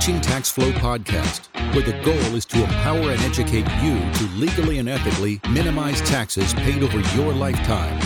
[0.00, 4.78] Teaching Tax Flow podcast, where the goal is to empower and educate you to legally
[4.78, 8.00] and ethically minimize taxes paid over your lifetime.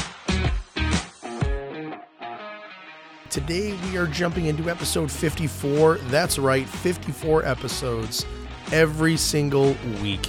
[3.31, 5.99] Today we are jumping into episode 54.
[6.09, 8.27] That's right, 54 episodes
[8.73, 10.29] every single week.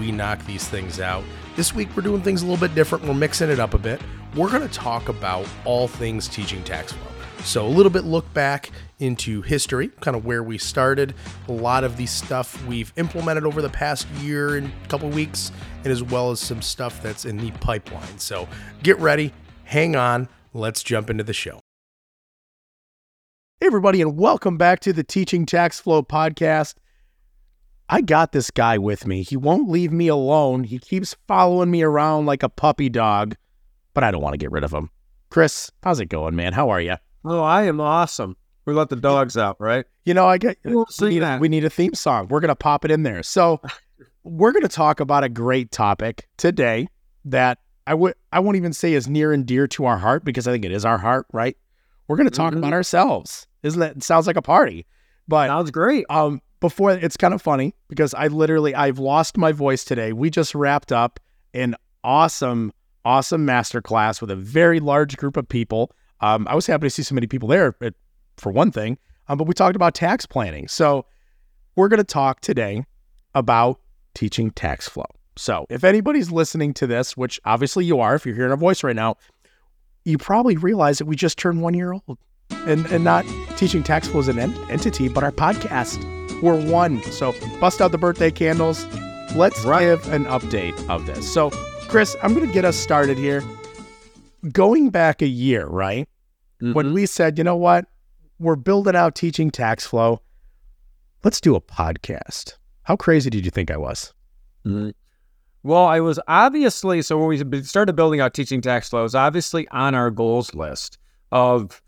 [0.00, 1.22] We knock these things out.
[1.54, 3.04] This week we're doing things a little bit different.
[3.04, 4.02] We're mixing it up a bit.
[4.34, 7.17] We're going to talk about all things teaching tax flow.
[7.44, 11.14] So, a little bit look back into history, kind of where we started,
[11.46, 15.50] a lot of the stuff we've implemented over the past year and couple weeks,
[15.84, 18.18] and as well as some stuff that's in the pipeline.
[18.18, 18.46] So,
[18.82, 19.32] get ready,
[19.64, 21.60] hang on, let's jump into the show.
[23.60, 26.74] Hey, everybody, and welcome back to the Teaching Tax Flow podcast.
[27.88, 29.22] I got this guy with me.
[29.22, 30.64] He won't leave me alone.
[30.64, 33.36] He keeps following me around like a puppy dog,
[33.94, 34.90] but I don't want to get rid of him.
[35.30, 36.52] Chris, how's it going, man?
[36.52, 36.96] How are you?
[37.24, 38.36] Oh, I am awesome.
[38.64, 39.86] We let the dogs out, right?
[40.04, 41.40] You know, I get We'll we need, that.
[41.40, 42.28] we need a theme song.
[42.28, 43.22] We're gonna pop it in there.
[43.22, 43.60] So
[44.24, 46.88] we're gonna talk about a great topic today
[47.24, 50.46] that I would I won't even say is near and dear to our heart because
[50.46, 51.56] I think it is our heart, right?
[52.06, 52.58] We're gonna talk Mhm.
[52.58, 53.46] about ourselves.
[53.62, 54.86] Isn't that it sounds like a party?
[55.26, 56.04] But Sounds great.
[56.10, 60.12] um before it's kind of funny because I literally I've lost my voice today.
[60.12, 61.20] We just wrapped up
[61.54, 61.74] an
[62.04, 62.72] awesome,
[63.04, 65.90] awesome masterclass with a very large group of people.
[66.20, 67.94] Um, I was happy to see so many people there, but
[68.36, 68.98] for one thing.
[69.28, 70.68] Um, but we talked about tax planning.
[70.68, 71.04] So
[71.76, 72.84] we're going to talk today
[73.34, 73.80] about
[74.14, 75.04] teaching tax flow.
[75.36, 78.82] So if anybody's listening to this, which obviously you are, if you're hearing our voice
[78.82, 79.16] right now,
[80.04, 82.18] you probably realize that we just turned one year old,
[82.50, 83.24] and and not
[83.56, 86.02] teaching tax flow as an en- entity, but our podcast.
[86.42, 87.02] We're one.
[87.02, 88.86] So bust out the birthday candles.
[89.34, 89.80] Let's Right.
[89.80, 91.30] give an update of this.
[91.32, 91.50] So,
[91.88, 93.42] Chris, I'm going to get us started here.
[94.52, 96.08] Going back a year, right?
[96.60, 96.92] When Mhm.
[96.92, 97.86] we said, you know what,
[98.38, 100.20] we're building out teaching tax flow.
[101.24, 102.56] Let's do a podcast.
[102.82, 104.12] How crazy did you think I was?
[104.66, 104.92] Mhm.
[105.64, 109.14] Well, I was obviously so when we started building out teaching tax flow, it was
[109.14, 110.98] obviously on our goals list
[111.32, 111.82] of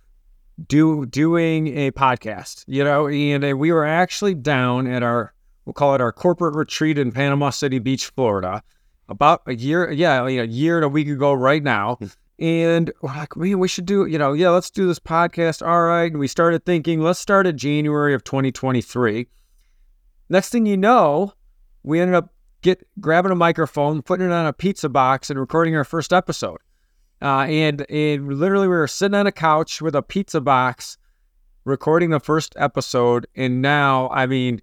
[0.69, 2.64] do doing a podcast.
[2.66, 5.32] You know, and uh, we were actually down at our
[5.64, 8.62] we'll call it our corporate retreat in Panama City Beach, Florida,
[9.08, 11.98] about a year, yeah, a year and a week ago right now.
[12.40, 15.66] And we're like, we, we should do, you know, yeah, let's do this podcast.
[15.66, 16.10] All right.
[16.10, 19.26] And we started thinking, let's start at January of 2023.
[20.30, 21.34] Next thing you know,
[21.82, 25.76] we ended up get grabbing a microphone, putting it on a pizza box, and recording
[25.76, 26.58] our first episode.
[27.20, 30.96] Uh, and and literally, we were sitting on a couch with a pizza box,
[31.64, 33.26] recording the first episode.
[33.34, 34.62] And now, I mean,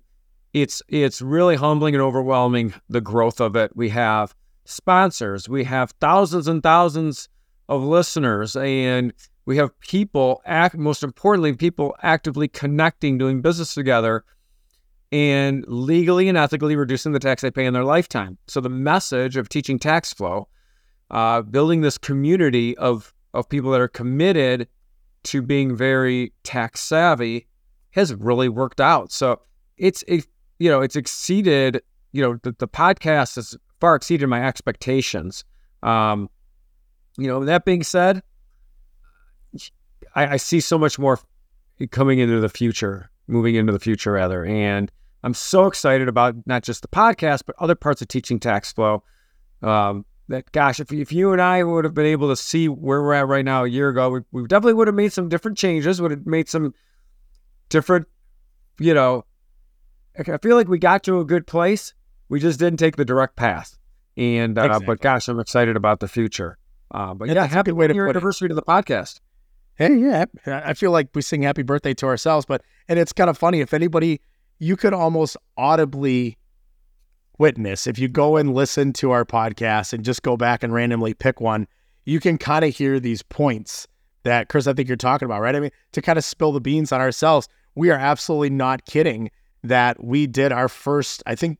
[0.53, 3.75] it's it's really humbling and overwhelming the growth of it.
[3.75, 4.33] We have
[4.65, 7.29] sponsors, we have thousands and thousands
[7.69, 9.13] of listeners, and
[9.45, 10.41] we have people.
[10.45, 14.23] Act most importantly, people actively connecting, doing business together
[15.11, 18.37] and legally and ethically reducing the tax they pay in their lifetime.
[18.47, 20.47] So the message of teaching tax flow,
[21.11, 24.67] uh, building this community of of people that are committed
[25.23, 27.47] to being very tax savvy,
[27.91, 29.11] has really worked out.
[29.11, 29.41] So
[29.77, 30.25] it's it,
[30.59, 35.43] you know it's exceeded you know the, the podcast has far exceeded my expectations.
[35.83, 36.29] Um,
[37.17, 38.21] you know that being said,
[40.15, 41.19] I, I see so much more
[41.91, 44.91] coming into the future, moving into the future rather, and
[45.23, 49.03] I'm so excited about not just the podcast, but other parts of teaching tax flow.
[49.61, 53.01] Um, that gosh, if, if you and I would have been able to see where
[53.01, 55.57] we're at right now a year ago, we, we definitely would have made some different
[55.57, 56.73] changes, would have made some
[57.69, 58.07] different,
[58.79, 59.25] you know,
[60.17, 61.93] I feel like we got to a good place.
[62.29, 63.77] We just didn't take the direct path.
[64.17, 64.85] And, uh, Exactly.
[64.85, 66.57] but gosh, I'm excited about the future.
[66.91, 68.17] Uh, but Yeah, yeah, happy way to year put it.
[68.17, 69.19] anniversary to the podcast.
[69.75, 73.13] Hey, yeah, I I feel like we sing happy birthday to ourselves, but and it's
[73.13, 74.21] kind of funny if anybody
[74.59, 76.37] you could almost audibly
[77.37, 81.13] witness if you go and listen to our podcast and just go back and randomly
[81.13, 81.67] pick one,
[82.05, 83.87] you can kind of hear these points
[84.23, 85.55] that Chris I think you're talking about, right?
[85.55, 89.29] I mean, to kind of spill the beans on ourselves, we are absolutely not kidding
[89.63, 91.59] that we did our first, I think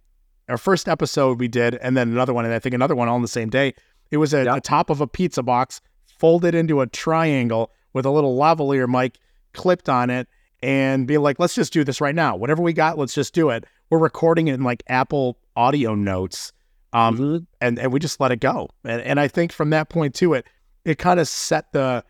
[0.49, 3.15] our first episode we did, and then another one, and I think another one all
[3.15, 3.73] on the same day.
[4.11, 4.55] It was a, Yeah.
[4.55, 9.17] a top of a pizza box folded into a triangle with a little lavalier mic
[9.53, 10.27] clipped on it
[10.63, 12.35] and being like, let's just do this right now.
[12.35, 13.65] Whatever we got, let's just do it.
[13.89, 16.51] We're recording it in like Apple audio notes.
[16.93, 17.45] Um, Mhm.
[17.61, 18.69] and, and we just let it go.
[18.83, 20.45] And, and I think from that point to it,
[20.85, 22.03] it kind of set the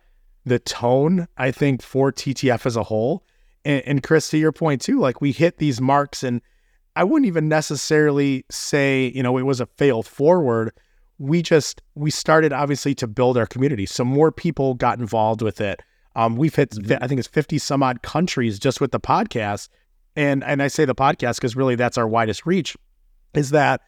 [0.45, 3.21] the tone, I think, for TTF as a whole.
[3.65, 6.41] And, and Chris, to your point too, like we hit these marks, and
[6.95, 10.71] I wouldn't even necessarily say, you know, it was a fail forward.
[11.19, 15.59] We just we started obviously to build our community, so more people got involved with
[15.59, 15.81] it.
[16.15, 16.97] Um, we've hit, Mhm.
[17.01, 19.69] I think it's fifty some odd countries just with the podcast,
[20.15, 22.75] and and I say the podcast because really that's our widest reach,
[23.33, 23.81] is that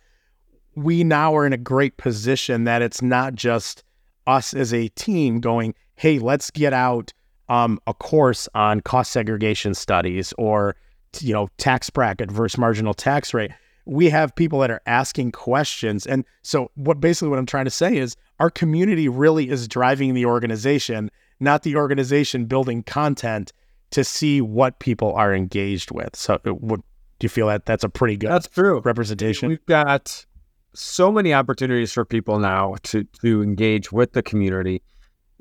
[0.75, 3.83] we now are in a great position that it's not just
[4.27, 7.11] us as a team going, hey, let's get out
[7.49, 10.75] um, a course on cost segregation studies or
[11.19, 13.51] you know tax bracket versus marginal tax rate.
[13.89, 17.71] We have people that are asking questions, and so what basically what I'm trying to
[17.71, 21.09] say is our community really is driving the organization,
[21.39, 23.51] not the organization building content
[23.91, 26.15] to see what people are engaged with.
[26.15, 26.83] So, uh, do
[27.21, 29.49] you feel that that's a pretty good that's true representation?
[29.49, 30.25] We've got
[30.73, 34.81] so many opportunities for people now to to engage with the community.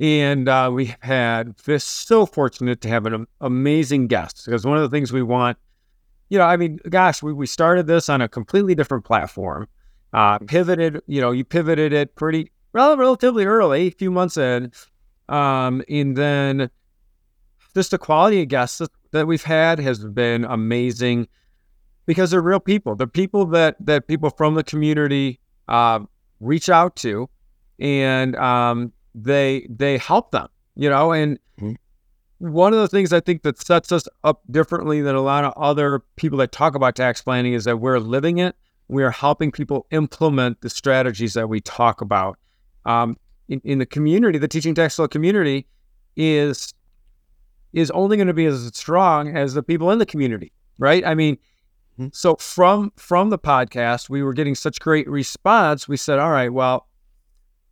[0.00, 4.82] And uh, we had this so fortunate to have an amazing guest because one of
[4.82, 5.58] the things we want,
[6.28, 9.68] you know, I mean, gosh, we, we started this on a completely different platform,
[10.12, 14.72] uh, pivoted, you know, you pivoted it pretty relatively early, a few months in.
[15.28, 16.70] Um, and then
[17.74, 18.80] just the quality of guests
[19.10, 21.28] that we've had has been amazing
[22.06, 22.94] because they're real people.
[22.94, 26.00] They're people that, that people from the community uh,
[26.40, 27.28] reach out to.
[27.78, 31.72] And, um, they they help them, you know, and mm-hmm.
[32.38, 35.52] One of the things I think that sets us up differently than a lot of
[35.56, 38.54] other people that talk about tax planning is that we're living it.
[38.86, 42.38] We are helping people implement the strategies that we talk about.
[42.86, 43.16] Um,
[43.48, 45.66] in, in the community, the teaching tax flow community
[46.16, 46.74] is
[47.72, 51.04] is only going to be as strong as the people in the community, right?
[51.04, 51.36] I mean,
[51.98, 52.08] mm-hmm.
[52.12, 55.88] so from from the podcast, we were getting such great response.
[55.88, 56.88] We said, all right, well,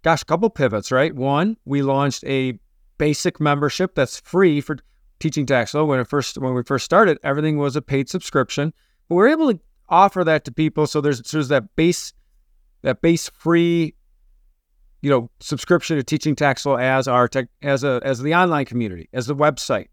[0.02, 1.14] gosh, a couple pivots, right?
[1.14, 2.58] One, we launched a
[2.98, 4.78] basic membership that's free for
[5.18, 5.84] teaching tax flow.
[5.84, 8.72] When it first when we first started, everything was a paid subscription.
[9.08, 10.86] But we're able to offer that to people.
[10.86, 12.12] So there's there's that base
[12.82, 13.94] that base free,
[15.02, 18.66] you know, subscription to teaching tax flow as our tech as a as the online
[18.66, 19.88] community, as the website.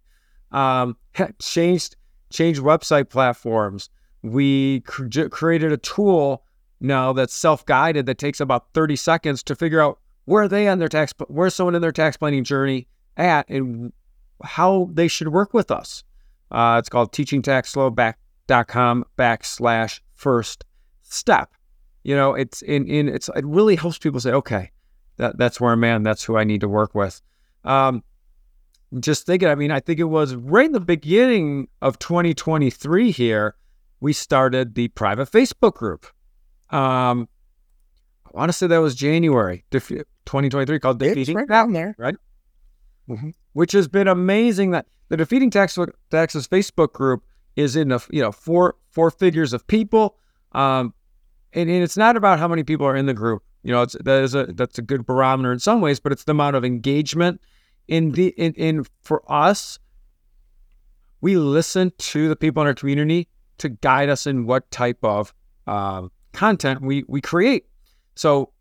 [0.51, 0.97] Um,
[1.39, 1.95] changed
[2.31, 3.89] changed website platforms.
[4.21, 6.44] We cr- created a tool
[6.79, 10.79] now that's self-guided that takes about 30 seconds to figure out where are they on
[10.79, 12.87] their tax where's someone in their tax planning journey
[13.17, 13.91] at and
[14.43, 16.03] how they should work with us?
[16.51, 20.65] Uh, it's called teachingtaxlawback.com backslash first
[21.01, 21.53] step.
[22.03, 24.71] You know it's in in it's it really helps people say okay
[25.17, 27.21] that that's where i'm at that's who i need to work with.
[27.63, 28.03] Um,
[28.99, 33.55] just thinking i mean i think it was right in the beginning of 2023 here
[34.01, 36.05] we started the private facebook group.
[36.69, 37.29] Um,
[38.25, 39.63] I want to say that was January
[40.25, 41.95] 2023 called Defeating right down there.
[41.97, 42.15] Right?
[43.09, 43.29] Mm-hmm.
[43.53, 45.77] Which has been amazing that the Defeating Tax,
[46.09, 47.23] Taxes Facebook group
[47.55, 50.17] is in a, you know, four, four figures of people.
[50.53, 50.93] Um,
[51.53, 53.43] and, and it's not about how many people are in the group.
[53.63, 56.23] You know, it's, that is a, that's a good barometer in some ways, but it's
[56.23, 57.41] the amount of engagement
[57.87, 59.79] in the, in, in for us,
[61.21, 63.27] we listen to the people in our community
[63.59, 65.33] to guide us in what type of
[65.67, 67.65] um, content we we create.
[68.15, 68.51] So,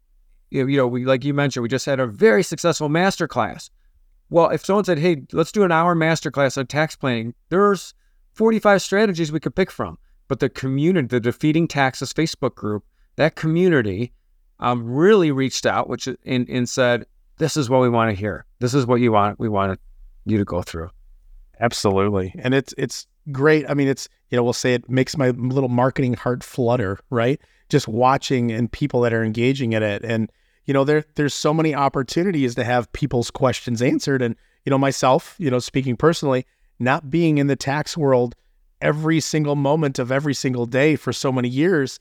[0.52, 3.70] you know, we like you mentioned, we just had a very successful masterclass.
[4.30, 7.94] Well, if someone said, "Hey, let's do an hour masterclass on tax planning," there's
[8.34, 9.98] 45 strategies we could pick from.
[10.28, 12.84] But the community, the Defeating Taxes Facebook group,
[13.16, 14.12] that community
[14.60, 17.06] um, really reached out, which and, and said,
[17.38, 18.44] "This is what we want to hear.
[18.58, 19.38] This is what you want.
[19.38, 19.78] We want
[20.24, 20.90] you to go through."
[21.60, 23.68] Absolutely, and it's it's great.
[23.68, 27.38] I mean, it's you know, we'll say it makes my little marketing heart flutter, right?
[27.72, 30.04] Just watching and people that are engaging in it.
[30.04, 30.30] And,
[30.66, 34.22] you know, there there's so many opportunities to have people's questions answered.
[34.22, 36.46] And, you know, myself, you know, speaking personally,
[36.78, 38.36] not being in the tax world
[38.80, 41.98] every single moment of every single day for so many years,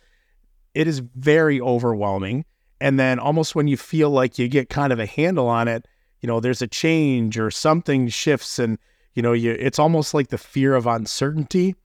[0.74, 2.44] it is very overwhelming.
[2.82, 5.88] And then almost when you feel like you get kind of a handle on it,
[6.20, 8.78] you know, there's a change or something shifts and,
[9.14, 11.76] you know, you it's almost like the fear of uncertainty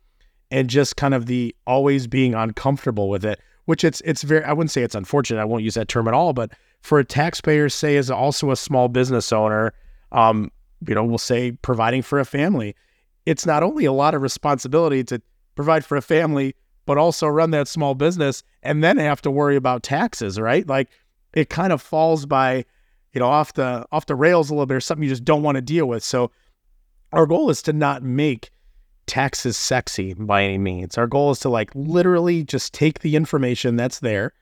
[0.51, 4.53] and just kind of the always being uncomfortable with it which it's it's very I
[4.53, 5.41] wouldn't say it's unfortunate.
[5.41, 8.57] I won't use that term at all, but for a taxpayer, say is also a
[8.57, 9.73] small business owner,
[10.13, 10.51] um,
[10.87, 12.75] you know, we'll say providing for a family,
[13.27, 15.21] it's not only a lot of responsibility to
[15.57, 16.55] provide for a family,
[16.87, 20.67] but also run that small business and then have to worry about taxes, right?
[20.67, 20.89] Like
[21.35, 22.65] it kind of falls by,
[23.13, 25.43] you know, off the off the rails a little bit or something you just don't
[25.43, 26.05] want to deal with.
[26.05, 26.31] So
[27.13, 28.51] our goal is to not make
[29.07, 30.99] taxes sexy by any means.
[30.99, 34.33] Our goal is to like literally just take the information that's there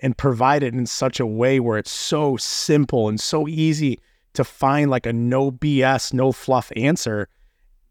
[0.00, 4.00] and provide it in such a way where it's so simple and so easy
[4.34, 7.28] to find like a no BS, no fluff answer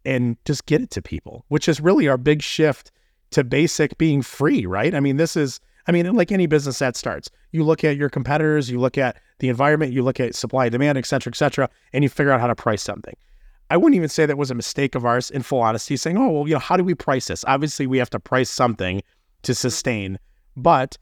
[0.06, 2.92] and just get it to people, which is really our big shift
[3.32, 4.94] to basic being free, right?
[4.94, 8.10] I mean, this is, I mean, like any business that starts, you look at your
[8.10, 11.70] competitors, you look at the environment, you look at supply, demand, et cetera, et cetera,
[11.94, 13.16] and you figure out how to price something.
[13.72, 16.30] I wouldn't even say that was a mistake of ours in full honesty, saying, oh,
[16.30, 17.46] well, you know, how do we price this?
[17.48, 19.01] Obviously, we have to price something
[19.44, 19.58] to mm-hmm.
[19.58, 20.20] sustain,
[20.58, 20.98] but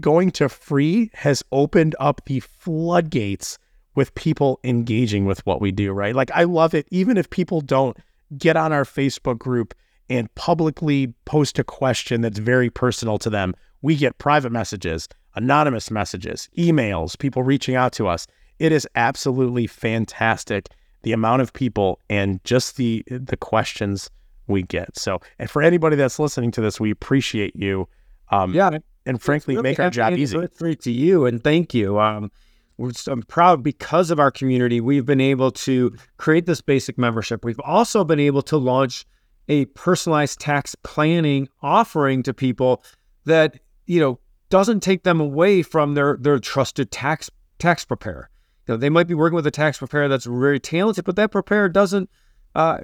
[0.00, 3.58] going to free has opened up the floodgates
[3.94, 6.14] with people engaging with what we do, right?
[6.14, 6.88] Like, I love it.
[6.90, 7.94] Even if people don't
[8.38, 9.74] get on our Facebook group
[10.08, 15.90] and publicly post a question that's very personal to them, we get private messages, anonymous
[15.90, 18.26] messages, emails, people reaching out to us.
[18.58, 20.68] It is absolutely fantastic
[21.04, 24.10] the amount of people and just the the questions
[24.46, 24.98] we get.
[24.98, 27.88] So, and for anybody that's listening to this, we appreciate you.
[28.30, 30.46] Um, yeah, and frankly, really make our job easy.
[30.48, 32.00] Free to you, and thank you.
[32.00, 32.30] Um,
[32.76, 34.80] we're, I'm proud because of our community.
[34.80, 37.44] We've been able to create this basic membership.
[37.44, 39.06] We've also been able to launch
[39.48, 42.82] a personalized tax planning offering to people
[43.26, 44.18] that you know
[44.48, 48.30] doesn't take them away from their their trusted tax tax preparer.
[48.66, 51.68] Know, they might be working with a tax preparer that's very talented, but that preparer
[51.68, 52.08] doesn't
[52.54, 52.78] uh,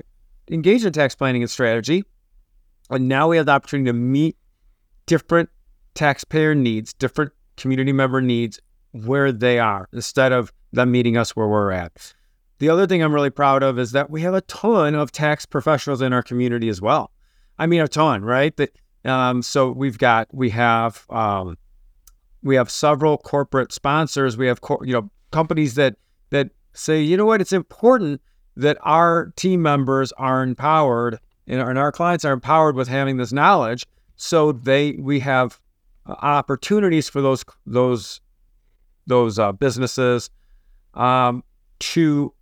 [0.51, 2.05] engage in tax planning and strategy.
[2.91, 4.37] And now we have the opportunity to meet
[5.07, 5.49] different
[5.95, 8.61] taxpayer needs, different community member needs
[8.93, 12.13] where they are instead of them meeting us where we're at.
[12.59, 15.47] The other thing I'm really proud of is that we have a ton of tax
[15.47, 17.11] professionals in our community as well.
[17.59, 18.55] I mean, a ton, right?
[18.57, 21.57] That um, so we've got we have um,
[22.43, 24.37] we have several corporate sponsors.
[24.37, 25.97] We have you know companies that
[26.31, 28.21] that say, you know what, it's important
[28.57, 33.87] that our team members are empowered and our clients are empowered with having this knowledge.
[34.17, 35.61] So they we have
[36.07, 38.21] uh, opportunities for those those
[39.07, 40.31] those uh, businesses
[40.95, 41.43] um,
[41.81, 42.33] to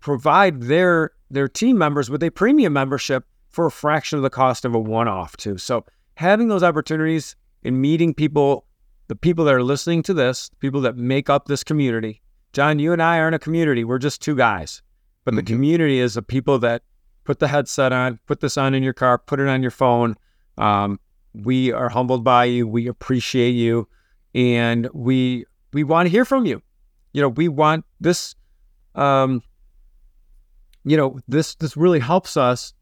[0.00, 4.64] provide their their team members with a premium membership for a fraction of the cost
[4.64, 5.58] of a one-off too.
[5.58, 5.84] So
[6.16, 8.66] having those opportunities and meeting people,
[9.12, 12.22] the people that are listening to this, people that make up this community.
[12.54, 13.84] John, you and I are in a community.
[13.84, 14.80] We're just two guys.
[15.26, 15.36] But mm-hmm.
[15.36, 16.82] the community is the people that
[17.24, 20.16] put the headset on, put this on in your car, put it on your phone.
[20.56, 20.98] Um,
[21.34, 22.66] we are humbled by you.
[22.66, 23.86] We appreciate you,
[24.34, 26.62] and we we want to hear from you.
[27.12, 28.34] You know, we want this.
[28.94, 29.42] Um,
[30.84, 32.72] you know, this this really helps us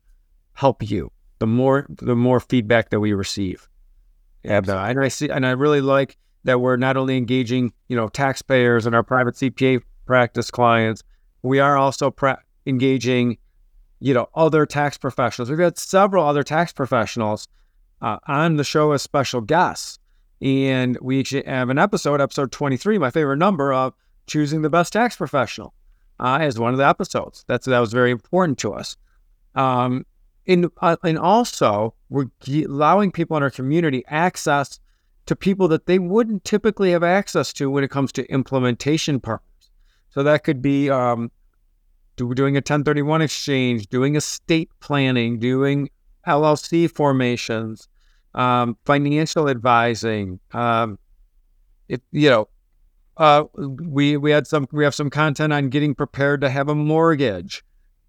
[0.53, 1.11] help you.
[1.41, 3.69] The more the more feedback that we receive,
[4.45, 7.97] and, uh, and I see, and I really like that we're not only engaging, you
[7.97, 11.03] know, taxpayers and our private CPA practice clients,
[11.43, 13.39] we are also pra- engaging,
[14.01, 15.51] you know, other tax professionals.
[15.51, 17.47] We've had several other tax professionals
[18.01, 19.99] uh, on the show as special guests.
[20.43, 23.93] And we actually have an episode, episode 23, my favorite number of
[24.27, 25.75] choosing the best tax professional
[26.19, 27.45] uh, as one of the episodes.
[27.47, 28.97] That's that was very important to us.
[29.55, 30.07] Um,
[30.51, 34.81] and, uh, and also, we're allowing people in our community access
[35.27, 39.71] to people that they wouldn't typically have access to when it comes to implementation partners.
[40.11, 41.31] So that could be um,
[42.17, 45.89] doing a 1031 exchange, doing estate planning, doing
[46.27, 47.89] LLC formations,
[48.35, 50.41] um, financial advising.
[50.53, 50.99] Um,
[51.89, 52.49] it, you know,
[53.17, 56.75] uh, we we had some we have some content on getting prepared to have a
[56.75, 57.63] mortgage,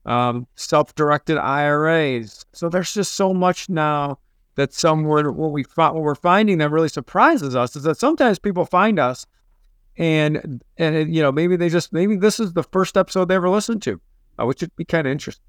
[0.06, 2.46] um, self-directed IRAs.
[2.54, 4.18] So there's just so much now
[4.56, 8.66] that some what we what we're finding that really surprises us is that sometimes people
[8.66, 9.26] find us
[9.98, 13.50] and and you know maybe they just maybe this is the first episode they ever
[13.50, 14.00] listened to,
[14.40, 15.44] uh, which would be kind of interesting.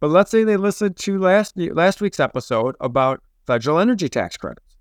[0.00, 4.76] But let's say they listened to last last week's episode about federal energy tax credits.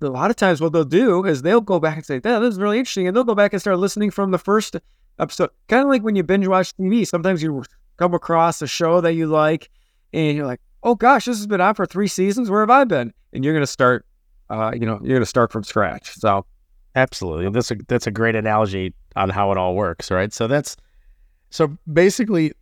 [0.00, 2.54] A lot of times, what they'll do is they'll go back and say, "Yeah, this
[2.54, 4.76] is really interesting," and they'll go back and start listening from the first
[5.18, 5.50] episode.
[5.68, 7.06] Kind of like when you binge watch TV.
[7.06, 7.64] Sometimes you
[7.98, 9.70] come across a show that you like,
[10.12, 12.50] and you're like, "Oh gosh, this has been on for three seasons.
[12.50, 14.06] Where have I been?" And you're going to start,
[14.50, 16.14] uh, you know, you're going to start from scratch.
[16.14, 16.46] So,
[16.94, 20.32] absolutely, that's a that's a great analogy on how it all works, right?
[20.32, 20.76] So that's
[21.50, 22.52] so basically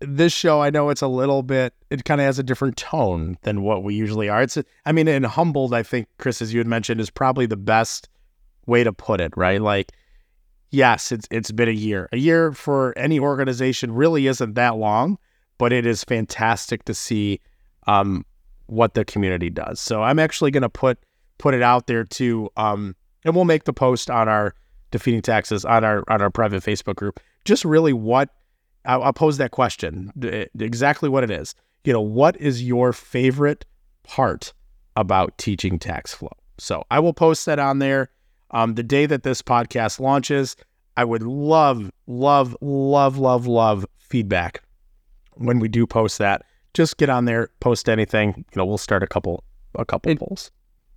[0.00, 3.38] this show, I know it's a little bit, it kind of has a different tone
[3.42, 4.42] than what we usually are.
[4.42, 7.56] It's, I mean, in humbled, I think, Chris, as you had mentioned, is probably the
[7.56, 8.08] best
[8.66, 9.60] way to put it, right?
[9.60, 9.92] Like,
[10.72, 12.08] yes, it's it's been a year.
[12.12, 15.18] A year for any organization really isn't that long,
[15.58, 17.40] but it is fantastic to see
[17.86, 18.24] um,
[18.66, 19.78] what the community does.
[19.78, 20.98] So I'm actually going to put
[21.38, 24.54] put it out there too, um, and we'll make the post on our
[24.90, 27.20] defeating taxes on our on our private Facebook group.
[27.44, 28.30] Just really what
[28.84, 30.10] I'll pose that question
[30.58, 31.54] exactly what it is.
[31.84, 33.64] You know, what is your favorite
[34.02, 34.52] part
[34.96, 36.32] about teaching tax flow?
[36.58, 38.08] So I will post that on there.
[38.52, 40.56] Um, the day that this podcast launches,
[40.96, 44.62] I would love, love, love, love, love feedback
[45.34, 46.44] when we do post that.
[46.74, 48.34] Just get on there, post anything.
[48.36, 49.44] You know, we'll start a couple,
[49.74, 50.50] a couple polls.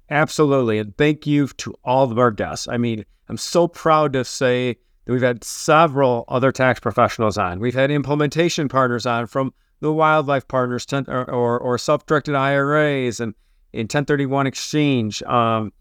[0.09, 2.67] Absolutely, and thank you to all of our guests.
[2.67, 7.59] I mean, I'm so proud to say that We've had several other tax professionals on.
[7.59, 13.35] We've had implementation partners on from the wildlife partners or, or, or self-directed IRAs and
[13.71, 15.21] in 1031 exchange.
[15.23, 15.73] Um,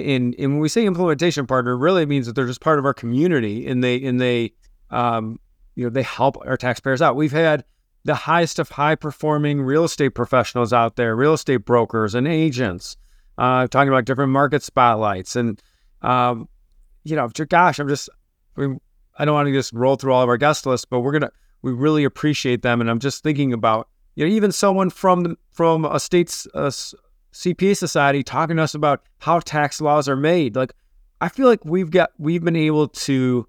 [0.00, 2.94] in, in when we say implementation partner, really means that they're just part of our
[2.94, 4.52] community and they and they
[4.90, 5.38] um,
[5.74, 7.16] you know they help our taxpayers out.
[7.16, 7.64] We've had
[8.04, 12.96] the highest of high performing real estate professionals out there, real estate brokers and agents,
[13.38, 15.36] uh, talking about different market spotlights.
[15.36, 15.62] And,
[16.02, 16.48] um,
[17.04, 18.08] you know, gosh, I'm just,
[18.56, 18.80] I, mean,
[19.18, 21.30] I don't want to just roll through all of our guest lists, but we're to,
[21.62, 22.80] we really appreciate them.
[22.80, 26.72] And I'm just thinking about, you know, even someone from, from a state's uh,
[27.32, 30.56] CPA society talking to us about how tax laws are made.
[30.56, 30.72] Like,
[31.20, 33.46] I feel like we've got, we've been able to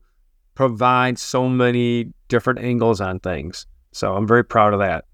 [0.56, 3.66] provide so many different angles on things.
[3.92, 5.06] So I'm very proud of that.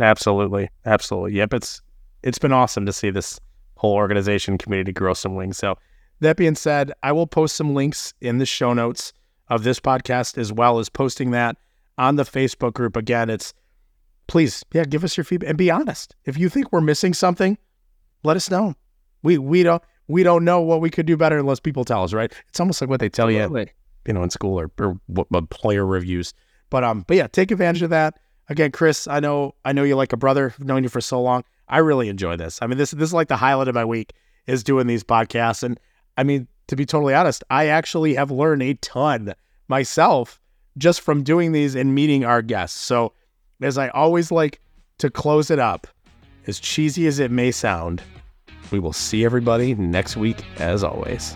[0.00, 0.68] Absolutely.
[0.84, 1.34] Absolutely.
[1.34, 1.54] Yep.
[1.54, 1.80] It's
[2.22, 3.38] it's been awesome to see this
[3.76, 5.58] whole organization community grow some wings.
[5.58, 5.76] So
[6.20, 9.12] that being said, I will post some links in the show notes
[9.48, 11.56] of this podcast as well as posting that
[11.98, 12.96] on the Facebook group.
[12.96, 13.52] Again, it's
[14.26, 16.14] please, yeah, give us your feedback and be honest.
[16.24, 17.58] If you think we're missing something,
[18.22, 18.74] let us know.
[19.22, 22.12] We we don't we don't know what we could do better unless people tell us,
[22.12, 22.32] right?
[22.48, 23.62] It's almost like what they tell Absolutely.
[23.62, 23.66] you,
[24.08, 26.34] you know, in school or, or what player reviews.
[26.70, 28.18] But um, but yeah, take advantage of that.
[28.48, 30.54] Again, Chris, I know I know you like a brother.
[30.58, 31.44] I've known you for so long.
[31.68, 32.58] I really enjoy this.
[32.60, 34.12] I mean, this this is like the highlight of my week
[34.46, 35.62] is doing these podcasts.
[35.62, 35.80] And
[36.16, 39.34] I mean, to be totally honest, I actually have learned a ton
[39.68, 40.40] myself
[40.76, 42.78] just from doing these and meeting our guests.
[42.78, 43.12] So,
[43.64, 44.60] as I always like
[44.98, 45.86] to close it up,
[46.46, 48.02] as cheesy as it may sound,
[48.70, 51.34] we will see everybody next week as always.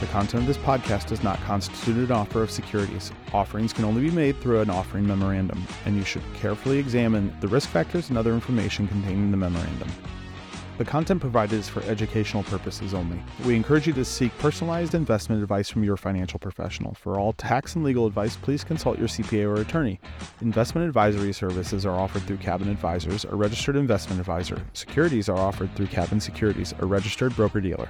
[0.00, 3.12] The content of this podcast does not constitute an offer of securities.
[3.34, 7.48] Offerings can only be made through an offering memorandum, and you should carefully examine the
[7.48, 9.88] risk factors and other information contained in the memorandum.
[10.76, 13.22] The content provided is for educational purposes only.
[13.46, 16.94] We encourage you to seek personalized investment advice from your financial professional.
[16.94, 20.00] For all tax and legal advice, please consult your CPA or attorney.
[20.40, 24.60] Investment advisory services are offered through Cabin Advisors, a registered investment advisor.
[24.72, 27.88] Securities are offered through Cabin Securities, a registered broker dealer.